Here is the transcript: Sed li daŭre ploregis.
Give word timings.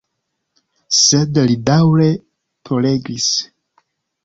Sed 0.99 1.37
li 1.51 1.59
daŭre 1.69 2.09
ploregis. 2.69 3.31